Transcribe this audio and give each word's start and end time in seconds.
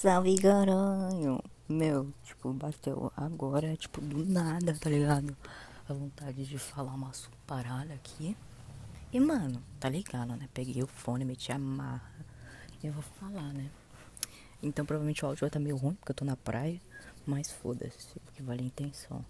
Salve 0.00 0.36
caralho! 0.38 1.42
Meu, 1.68 2.14
tipo, 2.22 2.52
bateu 2.52 3.12
agora, 3.16 3.76
tipo, 3.76 4.00
do 4.00 4.24
nada, 4.24 4.72
tá 4.74 4.88
ligado? 4.88 5.36
A 5.88 5.92
vontade 5.92 6.44
de 6.44 6.56
falar 6.56 6.94
umas 6.94 7.28
paradas 7.44 7.90
aqui. 7.90 8.36
E, 9.12 9.18
mano, 9.18 9.60
tá 9.80 9.88
ligado, 9.88 10.36
né? 10.36 10.48
Peguei 10.54 10.84
o 10.84 10.86
fone, 10.86 11.24
meti 11.24 11.50
a 11.50 11.58
marra. 11.58 12.14
E 12.80 12.86
eu 12.86 12.92
vou 12.92 13.02
falar, 13.02 13.52
né? 13.52 13.68
Então, 14.62 14.86
provavelmente 14.86 15.24
o 15.24 15.26
áudio 15.26 15.40
vai 15.40 15.48
estar 15.48 15.58
tá 15.58 15.64
meio 15.64 15.76
ruim, 15.76 15.94
porque 15.94 16.12
eu 16.12 16.16
tô 16.16 16.24
na 16.24 16.36
praia. 16.36 16.80
Mas 17.26 17.50
foda-se, 17.50 18.20
porque 18.20 18.40
vale 18.40 18.62
a 18.62 18.66
intenção. 18.66 19.24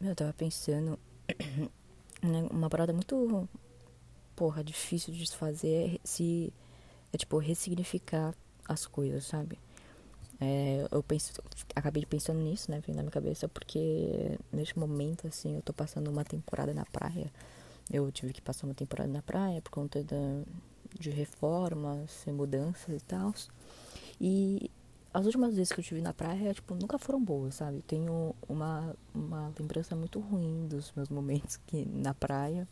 Meu, 0.00 0.10
eu 0.10 0.14
tava 0.14 0.32
pensando. 0.32 0.96
Né, 2.22 2.46
uma 2.50 2.68
parada 2.68 2.92
muito. 2.92 3.48
Porra, 4.36 4.62
difícil 4.62 5.12
de 5.12 5.26
se 5.26 5.34
fazer 5.34 5.96
é 5.96 5.98
se. 6.04 6.52
É 7.12 7.16
tipo, 7.16 7.38
ressignificar 7.38 8.34
as 8.68 8.86
coisas, 8.86 9.24
sabe? 9.24 9.58
É, 10.40 10.86
eu 10.90 11.02
penso, 11.02 11.32
acabei 11.76 12.06
pensando 12.06 12.40
nisso, 12.40 12.70
né, 12.70 12.80
vindo 12.80 12.96
na 12.96 13.02
minha 13.02 13.12
cabeça, 13.12 13.46
porque 13.46 14.38
neste 14.50 14.78
momento, 14.78 15.26
assim, 15.26 15.56
eu 15.56 15.62
tô 15.62 15.72
passando 15.72 16.08
uma 16.08 16.24
temporada 16.24 16.72
na 16.72 16.86
praia. 16.86 17.30
Eu 17.92 18.10
tive 18.10 18.32
que 18.32 18.40
passar 18.40 18.66
uma 18.66 18.74
temporada 18.74 19.10
na 19.12 19.20
praia 19.20 19.60
por 19.60 19.70
conta 19.70 20.02
da, 20.02 20.42
de 20.98 21.10
reformas 21.10 22.24
mudanças 22.28 23.02
e 23.02 23.04
tal. 23.04 23.34
E 24.20 24.70
as 25.12 25.26
últimas 25.26 25.54
vezes 25.54 25.72
que 25.72 25.80
eu 25.80 25.84
tive 25.84 26.00
na 26.00 26.14
praia, 26.14 26.54
tipo, 26.54 26.74
nunca 26.74 26.98
foram 26.98 27.22
boas, 27.22 27.56
sabe? 27.56 27.82
Tenho 27.82 28.34
uma, 28.48 28.94
uma 29.14 29.52
lembrança 29.58 29.94
muito 29.94 30.20
ruim 30.20 30.68
dos 30.68 30.92
meus 30.96 31.08
momentos 31.08 31.58
que, 31.66 31.84
na 31.84 32.14
praia. 32.14 32.66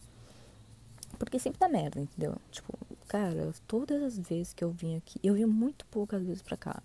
Porque 1.18 1.38
sempre 1.38 1.58
dá 1.58 1.68
merda, 1.68 2.00
entendeu? 2.00 2.36
Tipo, 2.50 2.78
cara, 3.08 3.52
todas 3.66 4.02
as 4.02 4.18
vezes 4.18 4.54
que 4.54 4.62
eu 4.64 4.70
vim 4.70 4.96
aqui, 4.96 5.18
eu 5.22 5.34
vim 5.34 5.46
muito 5.46 5.84
poucas 5.86 6.22
vezes 6.22 6.42
pra 6.42 6.56
cá 6.56 6.82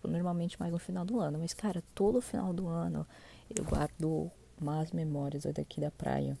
tipo, 0.00 0.08
normalmente 0.08 0.58
mais 0.58 0.72
no 0.72 0.78
final 0.78 1.04
do 1.04 1.20
ano. 1.20 1.38
Mas, 1.38 1.52
cara, 1.52 1.82
todo 1.94 2.20
final 2.20 2.52
do 2.52 2.66
ano 2.66 3.06
eu 3.54 3.64
guardo 3.64 4.30
más 4.58 4.92
memórias 4.92 5.44
daqui 5.44 5.80
da 5.80 5.90
praia. 5.90 6.38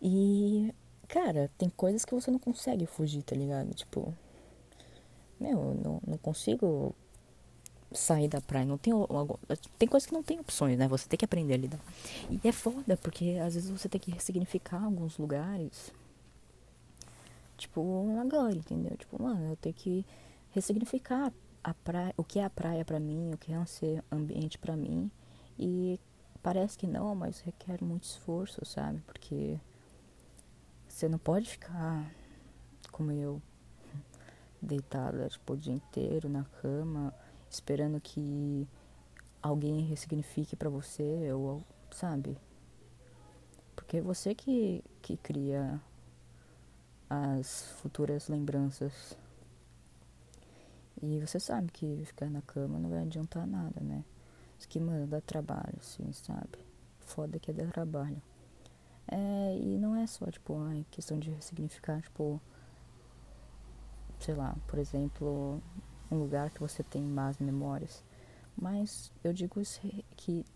E, 0.00 0.72
cara, 1.08 1.50
tem 1.58 1.68
coisas 1.68 2.04
que 2.04 2.14
você 2.14 2.30
não 2.30 2.38
consegue 2.38 2.86
fugir, 2.86 3.22
tá 3.22 3.34
ligado? 3.34 3.74
Tipo, 3.74 4.14
meu, 5.38 5.74
não, 5.82 6.00
não 6.06 6.18
consigo 6.18 6.94
sair 7.92 8.28
da 8.28 8.40
praia. 8.40 8.64
Não 8.64 8.78
tem, 8.78 8.92
tem 9.78 9.88
coisas 9.88 10.06
que 10.06 10.14
não 10.14 10.22
tem 10.22 10.38
opções, 10.38 10.78
né? 10.78 10.86
Você 10.88 11.08
tem 11.08 11.18
que 11.18 11.24
aprender 11.24 11.54
a 11.54 11.56
lidar. 11.56 11.80
E 12.30 12.40
é 12.46 12.52
foda, 12.52 12.96
porque 12.96 13.38
às 13.44 13.54
vezes 13.54 13.70
você 13.70 13.88
tem 13.88 14.00
que 14.00 14.10
ressignificar 14.10 14.82
alguns 14.82 15.18
lugares. 15.18 15.92
Tipo, 17.56 18.18
agora, 18.20 18.54
entendeu? 18.54 18.96
Tipo, 18.96 19.22
mano, 19.22 19.50
eu 19.50 19.56
tenho 19.56 19.74
que 19.74 20.04
ressignificar 20.50 21.32
a 21.62 21.74
praia, 21.74 22.14
o 22.16 22.24
que 22.24 22.38
é 22.38 22.44
a 22.44 22.50
praia 22.50 22.84
para 22.84 22.98
mim, 22.98 23.32
o 23.32 23.38
que 23.38 23.52
é 23.52 23.58
um 23.58 23.66
ser 23.66 24.02
ambiente 24.10 24.58
para 24.58 24.76
mim. 24.76 25.10
E 25.58 26.00
parece 26.42 26.76
que 26.76 26.86
não, 26.86 27.14
mas 27.14 27.40
requer 27.40 27.82
muito 27.82 28.04
esforço, 28.04 28.64
sabe? 28.64 29.00
Porque 29.02 29.58
você 30.88 31.08
não 31.08 31.18
pode 31.18 31.48
ficar 31.48 32.10
como 32.90 33.12
eu, 33.12 33.40
deitada 34.60 35.28
tipo, 35.28 35.52
o 35.52 35.56
dia 35.56 35.72
inteiro 35.72 36.28
na 36.28 36.44
cama, 36.60 37.14
esperando 37.48 38.00
que 38.00 38.66
alguém 39.40 39.82
ressignifique 39.82 40.56
para 40.56 40.68
você, 40.68 41.32
ou 41.32 41.62
sabe? 41.90 42.36
Porque 43.74 43.98
é 43.98 44.00
você 44.00 44.34
que, 44.34 44.84
que 45.00 45.16
cria 45.16 45.80
as 47.08 47.64
futuras 47.80 48.28
lembranças 48.28 49.16
e 51.02 51.18
você 51.18 51.40
sabe 51.40 51.72
que 51.72 52.04
ficar 52.06 52.30
na 52.30 52.40
cama 52.42 52.78
não 52.78 52.88
vai 52.88 53.02
adiantar 53.02 53.44
nada, 53.46 53.80
né? 53.80 54.04
Isso 54.56 54.68
que, 54.68 54.78
mano, 54.78 55.06
dá 55.06 55.20
trabalho, 55.20 55.74
assim, 55.80 56.12
sabe? 56.12 56.58
Foda 57.00 57.40
que 57.40 57.50
é 57.50 57.54
dar 57.54 57.72
trabalho. 57.72 58.22
É, 59.08 59.58
e 59.58 59.78
não 59.78 59.96
é 59.96 60.06
só, 60.06 60.26
tipo, 60.30 60.56
ai, 60.62 60.86
questão 60.92 61.18
de 61.18 61.30
ressignificar, 61.30 62.00
tipo, 62.00 62.40
sei 64.20 64.34
lá, 64.34 64.56
por 64.68 64.78
exemplo, 64.78 65.60
um 66.08 66.16
lugar 66.18 66.50
que 66.50 66.60
você 66.60 66.84
tem 66.84 67.02
más 67.02 67.38
memórias. 67.38 68.04
Mas 68.56 69.10
eu 69.24 69.32
digo 69.32 69.60
que 70.16 70.46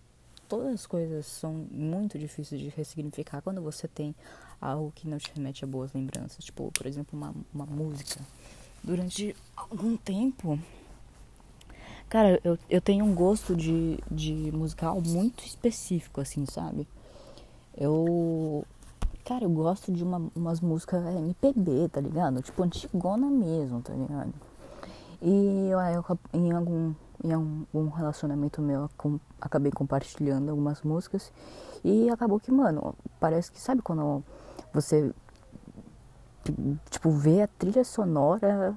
todas 0.47 0.75
as 0.75 0.87
coisas 0.87 1.27
são 1.27 1.53
muito 1.53 2.17
difíceis 2.19 2.61
de 2.61 2.69
ressignificar 2.69 3.43
quando 3.43 3.61
você 3.61 3.89
tem 3.89 4.15
algo 4.61 4.93
que 4.93 5.09
não 5.09 5.19
te 5.19 5.33
remete 5.35 5.65
a 5.65 5.67
boas 5.67 5.93
lembranças. 5.93 6.45
Tipo, 6.45 6.71
por 6.71 6.87
exemplo, 6.87 7.19
uma, 7.19 7.35
uma 7.53 7.67
música 7.67 8.21
durante 8.83 9.35
algum 9.57 9.97
tempo. 9.97 10.59
Cara, 12.09 12.41
eu, 12.45 12.59
eu 12.71 12.81
tenho 12.81 13.05
um 13.05 13.15
gosto 13.15 13.57
de, 13.57 13.99
de 14.11 14.33
musical 14.53 15.01
muito 15.01 15.45
específico, 15.45 16.21
assim, 16.21 16.47
sabe? 16.47 16.87
Eu. 17.77 18.65
Cara, 19.25 19.45
eu 19.45 19.51
gosto 19.51 19.93
de 19.93 20.05
uma, 20.05 20.23
umas 20.37 20.61
músicas 20.61 21.05
MPB, 21.05 21.89
tá 21.89 22.01
ligado? 22.01 22.41
Tipo, 22.43 22.63
antigona 22.63 23.27
mesmo, 23.27 23.83
tá 23.83 23.93
ligado? 23.93 24.33
E 25.21 25.69
eu, 25.69 25.81
eu 25.81 26.19
em 26.33 26.53
algum 26.53 26.95
em 27.25 27.33
algum 27.33 27.89
relacionamento 27.89 28.61
meu 28.61 28.91
acabei 29.41 29.73
compartilhando 29.73 30.51
algumas 30.51 30.83
músicas 30.83 31.33
e 31.85 32.09
acabou 32.11 32.39
que, 32.39 32.51
mano, 32.51 32.95
parece 33.19 33.51
que 33.51 33.61
sabe 33.61 33.83
quando 33.83 34.23
você 34.73 35.13
tipo, 36.91 37.11
ver 37.11 37.43
a 37.43 37.47
trilha 37.47 37.85
sonora 37.85 38.75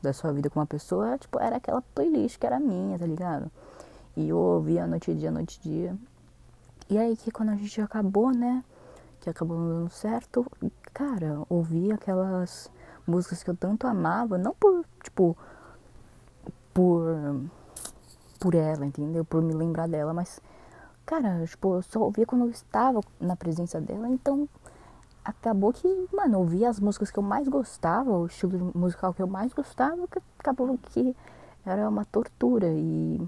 da 0.00 0.12
sua 0.12 0.32
vida 0.32 0.50
com 0.50 0.60
uma 0.60 0.66
pessoa, 0.66 1.16
tipo, 1.18 1.38
era 1.38 1.56
aquela 1.56 1.82
playlist 1.94 2.38
que 2.38 2.46
era 2.46 2.58
minha, 2.58 2.98
tá 2.98 3.06
ligado? 3.06 3.50
E 4.16 4.28
eu 4.28 4.36
ouvia 4.36 4.86
noite 4.86 5.10
e 5.10 5.14
dia, 5.14 5.30
noite 5.30 5.60
e 5.60 5.68
dia. 5.68 5.96
E 6.90 6.98
aí 6.98 7.16
que 7.16 7.30
quando 7.30 7.50
a 7.50 7.56
gente 7.56 7.80
acabou, 7.80 8.30
né? 8.32 8.62
Que 9.20 9.30
acabou 9.30 9.56
dando 9.56 9.90
certo, 9.90 10.44
cara, 10.92 11.42
ouvia 11.48 11.94
aquelas 11.94 12.70
músicas 13.06 13.42
que 13.42 13.50
eu 13.50 13.56
tanto 13.56 13.86
amava, 13.86 14.36
não 14.36 14.54
por, 14.54 14.84
tipo, 15.02 15.36
por 16.74 17.04
por 18.42 18.56
ela, 18.56 18.84
entendeu? 18.84 19.24
Por 19.24 19.40
me 19.40 19.54
lembrar 19.54 19.86
dela, 19.86 20.12
mas 20.12 20.40
cara, 21.06 21.46
tipo, 21.46 21.76
eu 21.76 21.82
só 21.82 22.00
ouvia 22.00 22.26
quando 22.26 22.46
eu 22.46 22.50
estava 22.50 23.00
na 23.20 23.36
presença 23.36 23.80
dela, 23.80 24.08
então 24.08 24.48
acabou 25.24 25.72
que, 25.72 26.08
mano, 26.12 26.38
ouvia 26.38 26.68
as 26.68 26.80
músicas 26.80 27.10
que 27.10 27.18
eu 27.18 27.22
mais 27.22 27.48
gostava, 27.48 28.10
o 28.10 28.26
estilo 28.26 28.72
musical 28.74 29.14
que 29.14 29.22
eu 29.22 29.26
mais 29.26 29.52
gostava, 29.52 30.06
que 30.08 30.18
acabou 30.38 30.78
que 30.78 31.16
era 31.64 31.88
uma 31.88 32.04
tortura. 32.04 32.68
E 32.68 33.20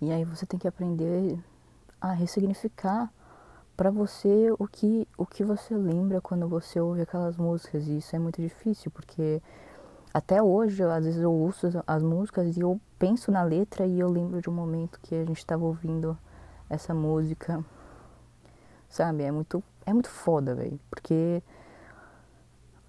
e 0.00 0.12
aí 0.12 0.24
você 0.24 0.44
tem 0.44 0.58
que 0.58 0.68
aprender 0.68 1.38
a 2.00 2.12
ressignificar 2.12 3.10
para 3.76 3.90
você 3.90 4.50
o 4.58 4.66
que 4.66 5.08
o 5.16 5.26
que 5.26 5.44
você 5.44 5.74
lembra 5.74 6.20
quando 6.20 6.48
você 6.48 6.80
ouve 6.80 7.02
aquelas 7.02 7.36
músicas. 7.36 7.86
E 7.86 7.98
isso 7.98 8.14
é 8.14 8.18
muito 8.18 8.40
difícil 8.40 8.90
porque 8.90 9.42
até 10.12 10.42
hoje 10.42 10.82
às 10.82 11.04
vezes 11.04 11.20
eu 11.20 11.32
ouço 11.32 11.68
as 11.86 12.02
músicas 12.02 12.56
e 12.56 12.60
eu 12.60 12.80
penso 12.98 13.30
na 13.30 13.42
letra 13.42 13.86
e 13.86 13.98
eu 14.00 14.10
lembro 14.10 14.40
de 14.40 14.50
um 14.50 14.52
momento 14.52 15.00
que 15.00 15.14
a 15.14 15.24
gente 15.24 15.38
estava 15.38 15.64
ouvindo 15.64 16.16
essa 16.68 16.94
música. 16.94 17.64
Sabe 18.88 19.24
é 19.24 19.30
muito 19.30 19.62
é 19.86 19.92
muito 19.92 20.10
foda, 20.10 20.54
velho. 20.54 20.78
Porque 20.90 21.42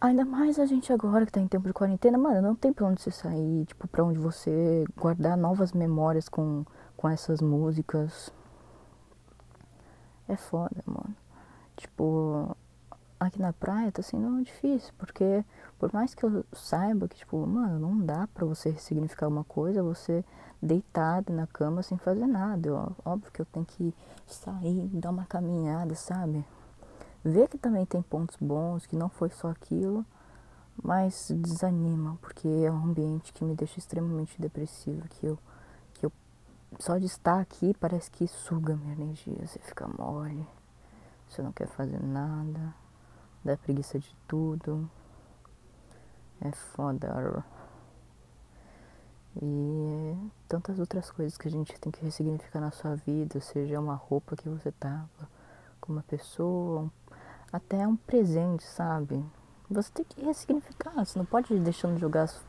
ainda 0.01 0.25
mais 0.25 0.59
a 0.59 0.65
gente 0.65 0.91
agora 0.91 1.25
que 1.25 1.31
tá 1.31 1.39
em 1.39 1.47
tempo 1.47 1.67
de 1.67 1.73
quarentena, 1.73 2.17
mano, 2.17 2.41
não 2.41 2.55
tem 2.55 2.73
pra 2.73 2.87
onde 2.87 3.01
você 3.01 3.11
sair, 3.11 3.65
tipo, 3.65 3.87
pra 3.87 4.03
onde 4.03 4.19
você 4.19 4.83
guardar 4.97 5.37
novas 5.37 5.71
memórias 5.71 6.27
com, 6.27 6.65
com 6.97 7.07
essas 7.07 7.41
músicas. 7.41 8.33
É 10.27 10.35
foda, 10.35 10.83
mano. 10.85 11.15
Tipo, 11.77 12.57
aqui 13.19 13.39
na 13.39 13.53
praia 13.53 13.91
tá 13.91 14.01
sendo 14.01 14.43
difícil, 14.43 14.91
porque 14.97 15.45
por 15.79 15.93
mais 15.93 16.13
que 16.13 16.23
eu 16.25 16.43
saiba 16.51 17.07
que, 17.07 17.17
tipo, 17.17 17.45
mano, 17.45 17.79
não 17.79 17.99
dá 17.99 18.27
pra 18.27 18.45
você 18.45 18.69
ressignificar 18.71 19.27
uma 19.27 19.43
coisa, 19.43 19.83
você 19.83 20.25
deitado 20.61 21.31
na 21.31 21.45
cama 21.47 21.83
sem 21.83 21.97
fazer 21.97 22.25
nada. 22.25 22.67
Eu, 22.67 22.95
óbvio 23.05 23.31
que 23.31 23.41
eu 23.41 23.45
tenho 23.45 23.65
que 23.65 23.93
sair, 24.25 24.87
dar 24.93 25.11
uma 25.11 25.25
caminhada, 25.25 25.95
sabe? 25.95 26.43
Ver 27.27 27.49
que 27.49 27.57
também 27.57 27.85
tem 27.85 28.01
pontos 28.01 28.37
bons, 28.39 28.85
que 28.85 28.95
não 28.95 29.09
foi 29.09 29.29
só 29.29 29.49
aquilo, 29.49 30.05
mas 30.81 31.29
desanima, 31.29 32.17
porque 32.21 32.47
é 32.47 32.71
um 32.71 32.85
ambiente 32.85 33.33
que 33.33 33.43
me 33.43 33.53
deixa 33.53 33.79
extremamente 33.79 34.41
depressivo, 34.41 35.05
que 35.09 35.25
eu, 35.25 35.37
que 35.95 36.05
eu 36.05 36.11
só 36.79 36.97
de 36.97 37.05
estar 37.05 37.41
aqui 37.41 37.75
parece 37.81 38.09
que 38.09 38.25
suga 38.27 38.77
minha 38.77 38.93
energia, 38.93 39.45
você 39.45 39.59
fica 39.59 39.89
mole, 39.89 40.47
você 41.27 41.41
não 41.41 41.51
quer 41.51 41.67
fazer 41.67 42.01
nada, 42.01 42.73
dá 43.43 43.57
preguiça 43.57 43.99
de 43.99 44.15
tudo. 44.25 44.89
É 46.39 46.51
foda. 46.53 47.43
E 49.41 50.15
tantas 50.47 50.79
outras 50.79 51.11
coisas 51.11 51.37
que 51.37 51.49
a 51.49 51.51
gente 51.51 51.77
tem 51.77 51.91
que 51.91 52.05
ressignificar 52.05 52.61
na 52.61 52.71
sua 52.71 52.95
vida, 52.95 53.41
seja 53.41 53.81
uma 53.81 53.95
roupa 53.95 54.33
que 54.37 54.47
você 54.47 54.71
tava 54.71 55.27
com 55.81 55.93
uma 55.93 56.03
pessoa, 56.03 56.81
um 56.81 56.89
até 57.51 57.87
um 57.87 57.95
presente, 57.95 58.63
sabe? 58.63 59.23
Você 59.69 59.91
tem 59.91 60.05
que 60.05 60.23
ressignificar, 60.23 60.93
você 60.93 61.19
não 61.19 61.25
pode 61.25 61.53
ir 61.53 61.59
deixando 61.59 61.95
de 61.95 62.01
jogar 62.01 62.23
as, 62.23 62.41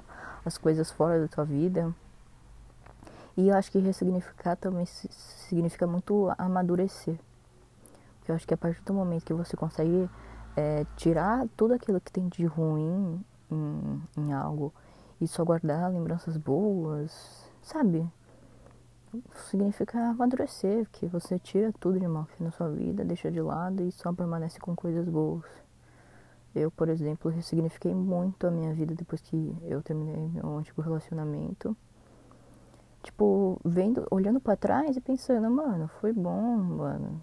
as 0.44 0.56
coisas 0.56 0.90
fora 0.90 1.20
da 1.20 1.28
tua 1.28 1.44
vida. 1.44 1.94
E 3.36 3.48
eu 3.48 3.56
acho 3.56 3.70
que 3.70 3.78
ressignificar 3.78 4.56
também 4.56 4.86
significa 4.86 5.86
muito 5.86 6.32
amadurecer. 6.36 7.18
Porque 8.18 8.32
eu 8.32 8.36
acho 8.36 8.46
que 8.46 8.54
a 8.54 8.56
partir 8.56 8.82
do 8.82 8.94
momento 8.94 9.24
que 9.24 9.32
você 9.32 9.56
consegue 9.56 10.08
é, 10.56 10.84
tirar 10.96 11.46
tudo 11.56 11.74
aquilo 11.74 12.00
que 12.00 12.10
tem 12.10 12.28
de 12.28 12.44
ruim 12.46 13.24
em, 13.50 14.02
em 14.16 14.32
algo 14.32 14.72
e 15.20 15.26
só 15.26 15.44
guardar 15.44 15.90
lembranças 15.90 16.36
boas, 16.36 17.48
sabe? 17.62 18.08
Significa 19.34 19.98
amadurecer, 20.10 20.86
que 20.92 21.06
você 21.06 21.38
tira 21.38 21.72
tudo 21.80 21.98
de 21.98 22.06
mal 22.06 22.26
que 22.26 22.42
na 22.42 22.50
sua 22.50 22.68
vida, 22.68 23.04
deixa 23.04 23.30
de 23.30 23.40
lado 23.40 23.82
e 23.82 23.90
só 23.90 24.12
permanece 24.12 24.60
com 24.60 24.76
coisas 24.76 25.08
boas. 25.08 25.44
Eu, 26.54 26.70
por 26.70 26.88
exemplo, 26.88 27.30
ressignifiquei 27.30 27.94
muito 27.94 28.46
a 28.46 28.50
minha 28.50 28.74
vida 28.74 28.94
depois 28.94 29.20
que 29.20 29.56
eu 29.62 29.82
terminei 29.82 30.28
meu 30.28 30.58
antigo 30.58 30.82
relacionamento. 30.82 31.76
Tipo, 33.02 33.58
vendo, 33.64 34.06
olhando 34.10 34.40
para 34.40 34.56
trás 34.56 34.96
e 34.96 35.00
pensando, 35.00 35.50
mano, 35.50 35.88
foi 36.00 36.12
bom, 36.12 36.56
mano. 36.56 37.22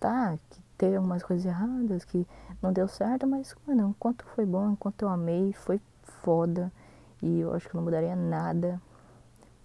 Tá, 0.00 0.36
que 0.50 0.60
teve 0.76 0.96
algumas 0.96 1.22
coisas 1.22 1.46
erradas, 1.46 2.04
que 2.04 2.26
não 2.60 2.72
deu 2.72 2.88
certo, 2.88 3.26
mas, 3.26 3.54
mano, 3.66 3.90
enquanto 3.90 4.26
foi 4.34 4.44
bom, 4.44 4.72
enquanto 4.72 5.02
eu 5.02 5.08
amei, 5.08 5.52
foi 5.52 5.80
foda. 6.02 6.72
E 7.22 7.40
eu 7.40 7.54
acho 7.54 7.68
que 7.68 7.76
não 7.76 7.84
mudaria 7.84 8.16
nada. 8.16 8.80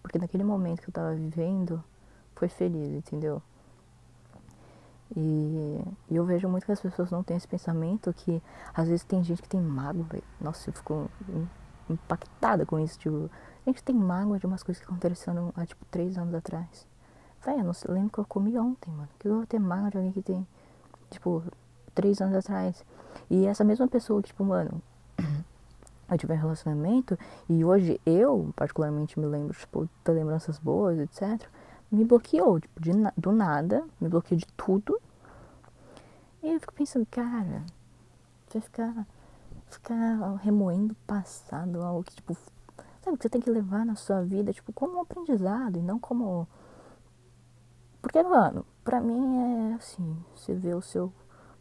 Porque 0.07 0.19
naquele 0.19 0.45
momento 0.45 0.81
que 0.81 0.87
eu 0.87 0.93
tava 0.93 1.13
vivendo, 1.13 1.83
foi 2.33 2.47
feliz, 2.47 2.93
entendeu? 2.93 3.41
E, 5.13 5.83
e, 6.09 6.15
eu 6.15 6.23
vejo 6.23 6.47
muito 6.47 6.65
que 6.65 6.71
as 6.71 6.79
pessoas 6.79 7.11
não 7.11 7.21
têm 7.21 7.35
esse 7.35 7.47
pensamento 7.47 8.13
que 8.13 8.41
às 8.73 8.87
vezes 8.87 9.03
tem 9.03 9.21
gente 9.21 9.41
que 9.41 9.49
tem 9.49 9.59
mágoa. 9.59 10.05
Nossa, 10.39 10.69
eu 10.69 10.73
fico 10.73 11.11
impactada 11.89 12.65
com 12.65 12.79
isso, 12.79 12.97
tipo, 12.97 13.29
a 13.65 13.69
gente 13.69 13.83
tem 13.83 13.93
mágoa 13.93 14.39
de 14.39 14.45
umas 14.45 14.63
coisas 14.63 14.81
que 14.81 14.89
aconteceram 14.89 15.51
há 15.57 15.65
tipo 15.65 15.83
três 15.91 16.17
anos 16.17 16.33
atrás. 16.33 16.87
Velho, 17.45 17.59
eu 17.59 17.63
não 17.65 17.73
lembro 17.93 18.09
que 18.09 18.19
eu 18.19 18.25
comi 18.25 18.57
ontem, 18.57 18.89
mano. 18.91 19.09
Que 19.19 19.27
eu 19.27 19.35
vou 19.35 19.45
ter 19.45 19.59
mágoa 19.59 19.91
de 19.91 19.97
alguém 19.97 20.13
que 20.13 20.21
tem, 20.21 20.47
tipo, 21.09 21.43
três 21.93 22.21
anos 22.21 22.37
atrás. 22.37 22.81
E 23.29 23.45
essa 23.45 23.65
mesma 23.65 23.89
pessoa 23.89 24.21
que, 24.21 24.29
tipo, 24.29 24.45
mano, 24.45 24.81
eu 26.09 26.17
tive 26.17 26.33
um 26.33 26.37
relacionamento 26.37 27.17
e 27.49 27.63
hoje 27.63 27.99
eu, 28.05 28.51
particularmente, 28.55 29.19
me 29.19 29.25
lembro, 29.25 29.57
tipo, 29.57 29.89
de 30.05 30.11
lembranças 30.11 30.57
boas, 30.59 30.97
etc. 30.99 31.47
Me 31.91 32.05
bloqueou, 32.05 32.59
tipo, 32.59 32.79
de, 32.79 32.91
do 33.17 33.31
nada, 33.31 33.85
me 33.99 34.07
bloqueou 34.07 34.37
de 34.37 34.47
tudo. 34.55 34.99
E 36.41 36.51
eu 36.53 36.59
fico 36.59 36.73
pensando, 36.73 37.05
cara, 37.05 37.63
você 38.47 38.61
ficar, 38.61 39.05
ficar 39.67 40.35
remoendo 40.37 40.93
o 40.93 41.07
passado, 41.07 41.81
algo 41.81 42.03
que, 42.03 42.15
tipo, 42.15 42.35
sabe, 43.01 43.17
que 43.17 43.23
você 43.23 43.29
tem 43.29 43.41
que 43.41 43.49
levar 43.49 43.85
na 43.85 43.95
sua 43.95 44.23
vida, 44.23 44.53
tipo, 44.53 44.71
como 44.71 44.97
um 44.97 45.01
aprendizado 45.01 45.77
e 45.77 45.81
não 45.81 45.99
como. 45.99 46.47
Porque, 48.01 48.21
mano, 48.23 48.65
pra 48.83 49.01
mim 49.01 49.71
é 49.71 49.73
assim, 49.73 50.17
você 50.33 50.53
vê 50.53 50.73
o 50.73 50.81
seu 50.81 51.11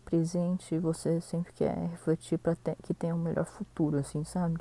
presente, 0.06 0.78
você 0.78 1.20
sempre 1.20 1.52
quer 1.52 1.76
refletir 1.90 2.38
para 2.38 2.56
que 2.82 2.94
tenha 2.94 3.14
um 3.14 3.18
melhor 3.18 3.44
futuro, 3.44 3.98
assim, 3.98 4.22
sabe? 4.24 4.56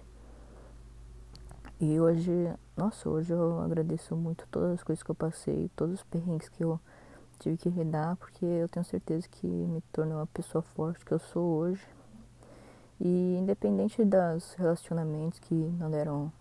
E 1.80 2.00
hoje, 2.00 2.32
nossa, 2.76 3.08
hoje 3.08 3.32
eu 3.32 3.60
agradeço 3.62 4.16
muito 4.16 4.48
todas 4.50 4.74
as 4.74 4.84
coisas 4.84 5.04
que 5.04 5.12
eu 5.12 5.16
passei, 5.16 5.70
todos 5.76 5.96
os 5.96 6.04
perrengues 6.04 6.50
que 6.50 6.64
eu 6.64 6.80
tive 7.40 7.58
que 7.58 7.70
lidar, 7.70 8.16
porque 8.16 8.44
eu 8.44 8.68
tenho 8.68 8.84
certeza 8.84 9.28
que 9.30 9.46
me 9.46 9.82
tornou 9.94 10.20
a 10.20 10.26
pessoa 10.28 10.62
forte 10.62 11.06
que 11.06 11.12
eu 11.12 11.20
sou 11.20 11.44
hoje. 11.44 11.86
E 13.00 13.38
independente 13.38 14.04
dos 14.04 14.54
relacionamentos 14.54 15.38
que 15.40 15.54
não 15.54 15.92
deram 15.92 16.32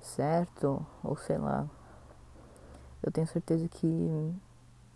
certo, 0.00 0.84
ou 1.02 1.16
sei 1.16 1.36
lá, 1.36 1.68
eu 3.02 3.12
tenho 3.12 3.26
certeza 3.26 3.68
que 3.68 4.32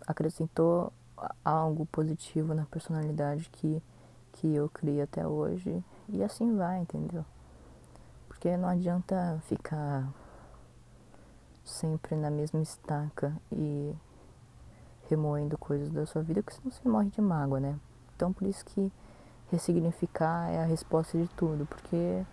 acrescentou 0.07 0.91
algo 1.43 1.85
positivo 1.87 2.53
na 2.53 2.65
personalidade 2.65 3.49
que, 3.49 3.81
que 4.33 4.53
eu 4.53 4.69
criei 4.69 5.01
até 5.01 5.27
hoje. 5.27 5.83
E 6.09 6.23
assim 6.23 6.55
vai, 6.55 6.79
entendeu? 6.79 7.25
Porque 8.27 8.55
não 8.55 8.69
adianta 8.69 9.41
ficar 9.47 10.07
sempre 11.63 12.15
na 12.15 12.29
mesma 12.29 12.61
estaca 12.61 13.35
e 13.51 13.93
remoendo 15.09 15.57
coisas 15.57 15.89
da 15.91 16.05
sua 16.05 16.21
vida, 16.21 16.41
porque 16.41 16.59
senão 16.59 16.71
você 16.71 16.87
morre 16.87 17.09
de 17.09 17.21
mágoa, 17.21 17.59
né? 17.59 17.79
Então 18.15 18.31
por 18.31 18.47
isso 18.47 18.63
que 18.65 18.91
ressignificar 19.51 20.49
é 20.49 20.61
a 20.61 20.65
resposta 20.65 21.17
de 21.17 21.27
tudo, 21.29 21.65
porque 21.65 22.25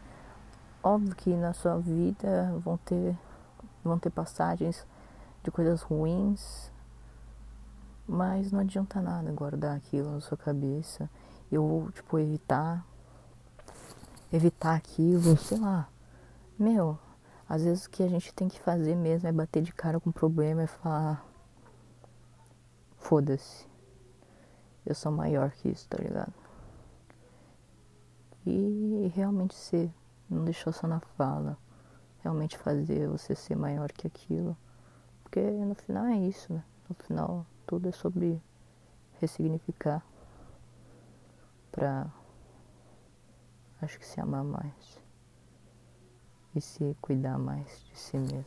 óbvio 0.82 1.14
que 1.14 1.34
na 1.34 1.52
sua 1.52 1.78
vida 1.78 2.52
vão 2.62 2.76
ter 2.78 3.16
vão 3.82 3.98
ter 3.98 4.10
passagens 4.10 4.84
de 5.42 5.50
coisas 5.50 5.80
ruins, 5.82 6.70
mas 8.06 8.52
não 8.52 8.60
adianta 8.60 9.00
nada 9.00 9.32
guardar 9.32 9.76
aquilo 9.76 10.12
na 10.12 10.20
sua 10.20 10.36
cabeça. 10.36 11.10
Eu, 11.50 11.90
tipo, 11.92 12.18
evitar. 12.18 12.86
Evitar 14.32 14.74
aquilo, 14.74 15.36
sei 15.36 15.58
lá. 15.58 15.88
Meu, 16.58 16.98
às 17.48 17.64
vezes 17.64 17.84
o 17.84 17.90
que 17.90 18.02
a 18.02 18.08
gente 18.08 18.32
tem 18.34 18.48
que 18.48 18.60
fazer 18.60 18.94
mesmo 18.94 19.28
é 19.28 19.32
bater 19.32 19.62
de 19.62 19.72
cara 19.72 20.00
com 20.00 20.10
o 20.10 20.12
problema 20.12 20.64
e 20.64 20.66
falar. 20.66 21.24
Foda-se. 22.96 23.66
Eu 24.84 24.94
sou 24.94 25.10
maior 25.10 25.50
que 25.50 25.68
isso, 25.68 25.88
tá 25.88 25.98
ligado? 25.98 26.32
E 28.44 29.12
realmente 29.14 29.54
ser. 29.54 29.92
Não 30.28 30.44
deixar 30.44 30.72
só 30.72 30.86
na 30.86 31.00
fala. 31.00 31.56
Realmente 32.18 32.58
fazer 32.58 33.08
você 33.08 33.34
ser 33.34 33.56
maior 33.56 33.90
que 33.92 34.06
aquilo. 34.06 34.56
Porque 35.22 35.40
no 35.40 35.74
final 35.74 36.04
é 36.06 36.16
isso, 36.16 36.52
né? 36.52 36.64
No 36.88 36.94
final 36.94 37.46
tudo 37.66 37.88
é 37.88 37.92
sobre 37.92 38.40
ressignificar 39.20 40.04
para 41.72 42.10
acho 43.80 43.98
que 43.98 44.06
se 44.06 44.20
amar 44.20 44.44
mais 44.44 45.00
e 46.54 46.60
se 46.60 46.96
cuidar 47.00 47.38
mais 47.38 47.84
de 47.84 47.98
si 47.98 48.16
mesmo. 48.18 48.44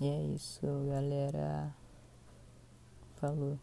E 0.00 0.08
é 0.08 0.22
isso, 0.34 0.66
galera. 0.88 1.74
Falou. 3.16 3.60